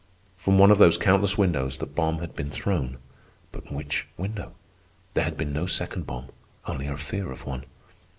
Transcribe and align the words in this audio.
From 0.35 0.57
one 0.57 0.71
of 0.71 0.79
those 0.79 0.97
countless 0.97 1.37
windows 1.37 1.77
the 1.77 1.85
bomb 1.85 2.21
had 2.21 2.35
been 2.35 2.49
thrown, 2.49 2.97
but 3.51 3.71
which 3.71 4.07
window? 4.17 4.55
There 5.13 5.23
had 5.25 5.37
been 5.37 5.53
no 5.53 5.67
second 5.67 6.07
bomb, 6.07 6.29
only 6.65 6.87
a 6.87 6.97
fear 6.97 7.31
of 7.31 7.45
one. 7.45 7.65